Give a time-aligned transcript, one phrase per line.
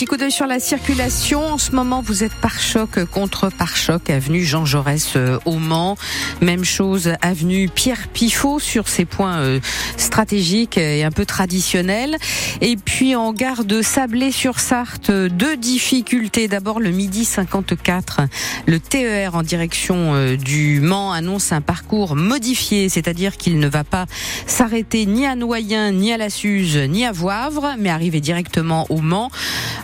[0.00, 1.46] petit coup d'œil sur la circulation.
[1.46, 5.58] En ce moment, vous êtes par choc contre par choc, avenue Jean Jaurès euh, au
[5.58, 5.98] Mans.
[6.40, 9.60] Même chose, avenue Pierre Pifot sur ces points euh,
[9.98, 12.16] stratégiques et un peu traditionnels.
[12.62, 16.48] Et puis en gare de Sablé-sur-Sarthe, deux difficultés.
[16.48, 18.22] D'abord le midi 54,
[18.64, 23.84] le TER en direction euh, du Mans annonce un parcours modifié, c'est-à-dire qu'il ne va
[23.84, 24.06] pas
[24.46, 29.02] s'arrêter ni à Noyen, ni à la Suze, ni à Voivre, mais arriver directement au
[29.02, 29.30] Mans.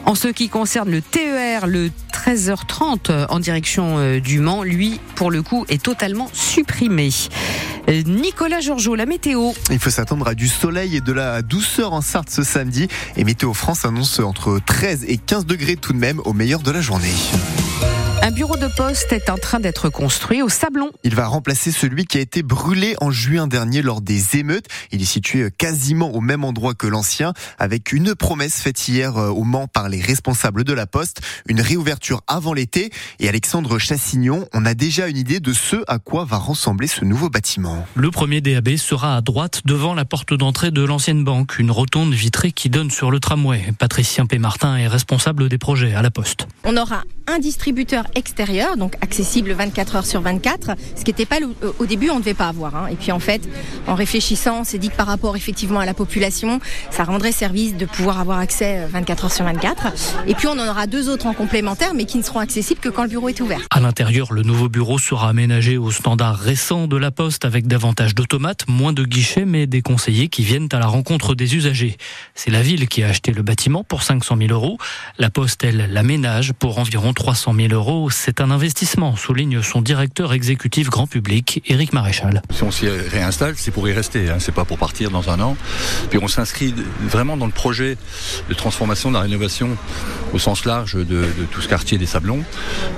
[0.07, 5.33] En ce qui concerne le TER, le 13h30 en direction euh, du Mans, lui, pour
[5.33, 7.11] le coup, est totalement supprimé.
[7.89, 9.51] Euh, Nicolas Georgeot, la météo.
[9.69, 12.87] Il faut s'attendre à du soleil et de la douceur en Sarthe ce samedi.
[13.17, 16.71] Et Météo France annonce entre 13 et 15 degrés tout de même au meilleur de
[16.71, 17.13] la journée.
[18.37, 20.91] Bureau de poste est en train d'être construit au Sablon.
[21.05, 24.67] Il va remplacer celui qui a été brûlé en juin dernier lors des émeutes.
[24.93, 29.31] Il est situé quasiment au même endroit que l'ancien, avec une promesse faite hier euh,
[29.31, 32.91] au Mans par les responsables de la Poste, une réouverture avant l'été.
[33.21, 37.07] Et Alexandre Chassignon, on a déjà une idée de ce à quoi va ressembler ce
[37.07, 37.87] nouveau bâtiment.
[37.95, 42.13] Le premier DAB sera à droite devant la porte d'entrée de l'ancienne banque, une rotonde
[42.13, 43.73] vitrée qui donne sur le tramway.
[43.79, 46.47] Patricien Pémartin est responsable des projets à la Poste.
[46.65, 51.37] On aura un distributeur extérieur, donc accessible 24 heures sur 24, ce qui n'était pas
[51.79, 52.77] au début, on ne devait pas avoir.
[52.77, 52.87] Hein.
[52.91, 53.43] Et puis en fait,
[53.87, 56.61] en réfléchissant, on s'est dit que par rapport effectivement à la population,
[56.91, 59.87] ça rendrait service de pouvoir avoir accès 24 euh, heures sur 24.
[60.27, 62.89] Et puis on en aura deux autres en complémentaire, mais qui ne seront accessibles que
[62.89, 63.61] quand le bureau est ouvert.
[63.71, 68.15] À l'intérieur, le nouveau bureau sera aménagé aux standards récents de la Poste avec davantage
[68.15, 71.97] d'automates, moins de guichets, mais des conseillers qui viennent à la rencontre des usagers.
[72.35, 74.79] C'est la ville qui a acheté le bâtiment pour 500 000 euros.
[75.19, 80.33] La Poste, elle, l'aménage pour environ 300 000 euros c'est un investissement, souligne son directeur
[80.33, 82.43] exécutif grand public, Éric Maréchal.
[82.51, 84.37] Si on s'y réinstalle, c'est pour y rester, hein.
[84.39, 85.57] c'est pas pour partir dans un an.
[86.11, 87.97] Puis on s'inscrit vraiment dans le projet
[88.49, 89.77] de transformation, de la rénovation
[90.33, 92.45] au sens large de, tout ce quartier des Sablons.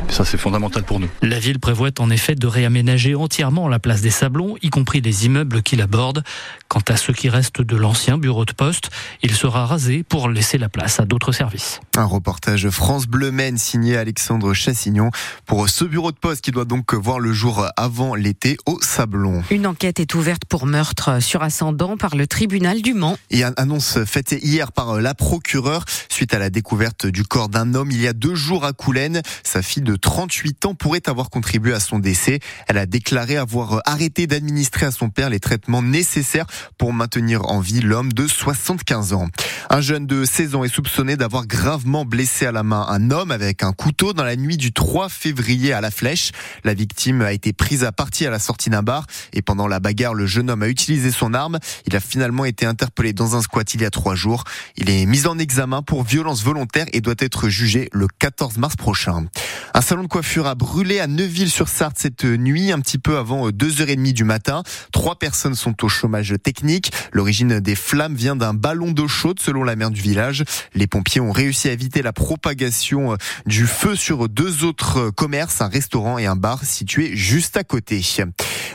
[0.09, 1.09] ça, c'est fondamental pour nous.
[1.23, 5.27] La ville prévoit en effet de réaménager entièrement la place des Sablons, y compris les
[5.27, 6.25] immeubles qui l'abordent.
[6.67, 8.91] Quant à ce qui reste de l'ancien bureau de poste,
[9.23, 11.81] il sera rasé pour laisser la place à d'autres services.
[11.97, 15.11] Un reportage France Bleu Maine signé Alexandre Chassignon
[15.45, 19.43] pour ce bureau de poste qui doit donc voir le jour avant l'été au Sablon.
[19.51, 23.19] Une enquête est ouverte pour meurtre sur ascendant par le tribunal du Mans.
[23.29, 27.75] Et une annonce faite hier par la procureure suite à la découverte du corps d'un
[27.75, 29.21] homme il y a deux jours à Coulennes.
[29.45, 32.41] Sa fille de 38 ans pourrait avoir contribué à son décès.
[32.67, 36.47] Elle a déclaré avoir arrêté d'administrer à son père les traitements nécessaires
[36.79, 39.29] pour maintenir en vie l'homme de 75 ans.
[39.69, 43.31] Un jeune de 16 ans est soupçonné d'avoir gravement blessé à la main un homme
[43.31, 46.31] avec un couteau dans la nuit du 3 février à la Flèche.
[46.63, 49.81] La victime a été prise à partie à la sortie d'un bar et pendant la
[49.81, 51.59] bagarre, le jeune homme a utilisé son arme.
[51.85, 54.45] Il a finalement été interpellé dans un squat il y a trois jours.
[54.77, 58.77] Il est mis en examen pour violence volontaire et doit être jugé le 14 mars
[58.77, 59.27] prochain.
[59.75, 64.13] Un salon de coiffure a brûlé à Neuville-sur-Sarthe cette nuit, un petit peu avant 2h30
[64.13, 64.63] du matin.
[64.93, 66.93] Trois personnes sont au chômage technique.
[67.13, 70.45] L'origine des flammes vient d'un ballon d'eau chaude selon la maire du village.
[70.75, 75.69] Les pompiers ont réussi à éviter la propagation du feu sur deux autres commerces, un
[75.69, 78.03] restaurant et un bar situés juste à côté.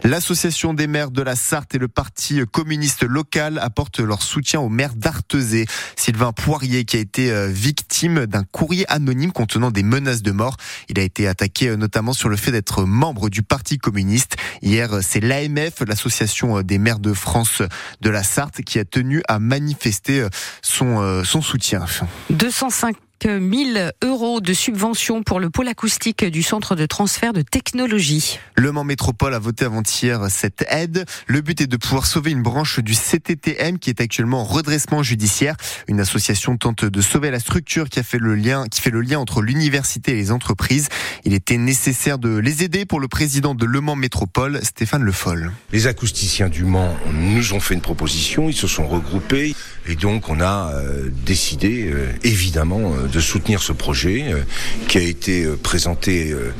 [0.04, 4.70] L'association des maires de la Sarthe et le parti communiste local apportent leur soutien au
[4.70, 5.66] maire d'Artezé,
[5.96, 10.58] Sylvain Poirier, qui a été euh, victime d'un courrier anonyme contenant des menaces de mort.
[10.90, 14.36] Il a été attaqué euh, notamment sur le fait d'être membre du parti communiste.
[14.62, 17.62] Hier, c'est l'AMF, l'association euh, des maires de France
[18.02, 20.28] de la Sarthe, qui a tenu à manifester
[20.62, 21.86] son, son soutien.
[22.30, 28.40] 205 1000 euros de subvention pour le pôle acoustique du centre de transfert de technologie.
[28.56, 31.06] Le Mans Métropole a voté avant-hier cette aide.
[31.28, 35.04] Le but est de pouvoir sauver une branche du CTTM qui est actuellement en redressement
[35.04, 35.56] judiciaire.
[35.88, 39.02] Une association tente de sauver la structure qui a fait le lien, qui fait le
[39.02, 40.90] lien entre l'université et les entreprises.
[41.26, 45.12] Il était nécessaire de les aider pour le président de Le Mans Métropole, Stéphane Le
[45.12, 45.52] Foll.
[45.72, 49.56] Les acousticiens du Mans nous ont fait une proposition, ils se sont regroupés
[49.88, 54.42] et donc on a euh, décidé euh, évidemment euh, de soutenir ce projet euh,
[54.88, 56.52] qui a été euh, présenté euh,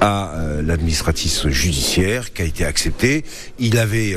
[0.00, 0.32] à
[0.62, 3.22] l'administratif judiciaire, qui a été accepté.
[3.58, 4.16] Il avait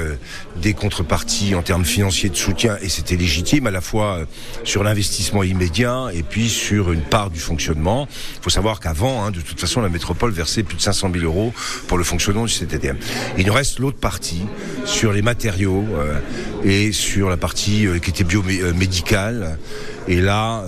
[0.56, 4.26] des contreparties en termes financiers de soutien et c'était légitime à la fois
[4.64, 8.08] sur l'investissement immédiat et puis sur une part du fonctionnement.
[8.38, 11.26] Il faut savoir qu'avant, hein, de toute façon, la métropole versait plus de 500 000
[11.26, 11.54] euros
[11.88, 12.96] pour le fonctionnement du CTTM.
[13.38, 14.44] Il nous reste l'autre partie
[14.86, 15.84] sur les matériaux
[16.64, 19.60] et sur la partie qui était biomédicale.
[20.08, 20.64] Et là,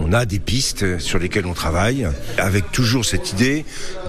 [0.00, 2.08] on a des pistes sur lesquelles on travaille,
[2.38, 3.64] avec toujours cette idée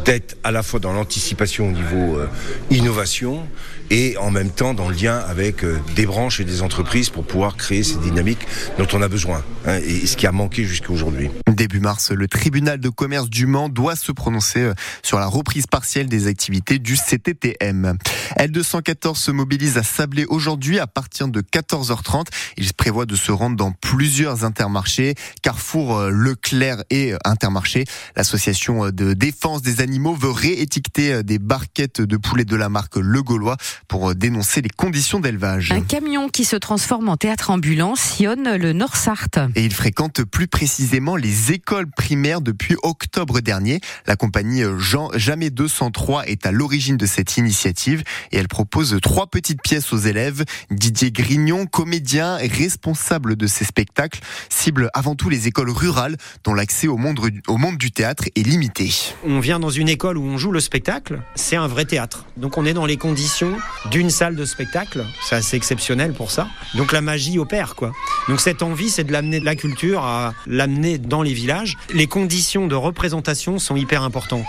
[0.05, 2.27] d'être à la fois dans l'anticipation au niveau euh,
[2.69, 3.45] innovation
[3.89, 7.23] et en même temps dans le lien avec euh, des branches et des entreprises pour
[7.25, 8.45] pouvoir créer ces dynamiques
[8.77, 11.29] dont on a besoin hein, et ce qui a manqué jusqu'à aujourd'hui.
[11.49, 14.73] Début mars, le tribunal de commerce du Mans doit se prononcer euh,
[15.03, 17.97] sur la reprise partielle des activités du CTTM.
[18.37, 22.25] L214 se mobilise à Sablé aujourd'hui à partir de 14h30.
[22.57, 27.85] Il prévoit de se rendre dans plusieurs intermarchés, Carrefour, euh, Leclerc et Intermarché.
[28.17, 33.23] L'association de défense des animaux veut réétiqueter des barquettes de poulet de la marque Le
[33.23, 33.55] Gaulois
[33.87, 35.71] pour dénoncer les conditions d'élevage.
[35.71, 39.39] Un camion qui se transforme en théâtre ambulant sillonne le Nord-Sarthe.
[39.55, 43.79] Et il fréquente plus précisément les écoles primaires depuis octobre dernier.
[44.05, 49.27] La compagnie Jean Jamais 203 est à l'origine de cette initiative et elle propose trois
[49.27, 50.43] petites pièces aux élèves.
[50.71, 54.19] Didier Grignon, comédien et responsable de ces spectacles,
[54.49, 58.43] cible avant tout les écoles rurales dont l'accès au monde, au monde du théâtre est
[58.43, 58.91] limité.
[59.25, 62.25] On vient dans une école où on joue le spectacle, c'est un vrai théâtre.
[62.37, 63.53] Donc on est dans les conditions
[63.89, 65.05] d'une salle de spectacle.
[65.23, 66.47] C'est assez exceptionnel pour ça.
[66.75, 67.91] Donc la magie opère, quoi.
[68.27, 71.77] Donc cette envie, c'est de l'amener de la culture à l'amener dans les villages.
[71.93, 74.45] Les conditions de représentation sont hyper importantes.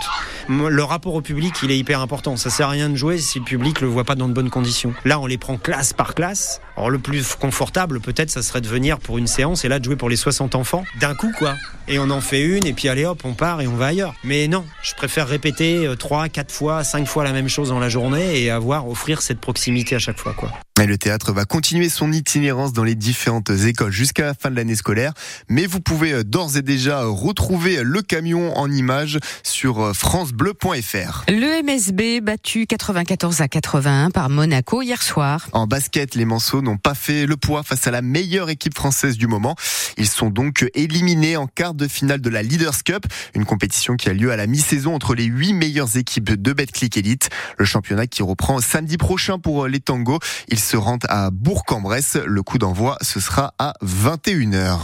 [0.47, 2.35] Le rapport au public, il est hyper important.
[2.37, 4.49] Ça sert à rien de jouer si le public le voit pas dans de bonnes
[4.49, 4.93] conditions.
[5.05, 6.61] Là, on les prend classe par classe.
[6.75, 9.85] Alors le plus confortable, peut-être, ça serait de venir pour une séance et là de
[9.85, 11.55] jouer pour les 60 enfants d'un coup, quoi.
[11.87, 14.13] Et on en fait une et puis allez hop, on part et on va ailleurs.
[14.23, 17.89] Mais non, je préfère répéter 3, 4 fois, 5 fois la même chose dans la
[17.89, 20.51] journée et avoir offrir cette proximité à chaque fois, quoi.
[20.79, 24.55] Mais le théâtre va continuer son itinérance dans les différentes écoles jusqu'à la fin de
[24.55, 25.11] l'année scolaire.
[25.49, 31.25] Mais vous pouvez euh, d'ores et déjà retrouver le camion en images sur euh, francebleu.fr.
[31.27, 35.49] Le MSB battu 94 à 81 par Monaco hier soir.
[35.51, 39.17] En basket, les Manceaux n'ont pas fait le poids face à la meilleure équipe française
[39.17, 39.57] du moment.
[39.99, 43.05] Ils sont donc éliminés en quart de finale de la Leaders Cup,
[43.35, 46.95] une compétition qui a lieu à la mi-saison entre les huit meilleures équipes de Betclic
[46.97, 47.29] Elite.
[47.57, 50.19] Le championnat qui reprend samedi prochain pour les tangos.
[50.47, 52.17] Ils se rendent à Bourg-en-Bresse.
[52.25, 54.79] Le coup d'envoi, ce sera à 21h.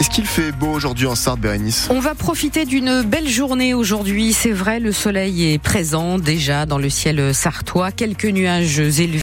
[0.00, 1.88] Est-ce qu'il fait beau aujourd'hui en Sarthe, Bérénice?
[1.90, 4.32] On va profiter d'une belle journée aujourd'hui.
[4.32, 7.90] C'est vrai, le soleil est présent déjà dans le ciel sartois.
[7.90, 9.16] Quelques nuages élevés.